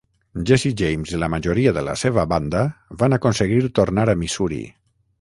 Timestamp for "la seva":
1.89-2.25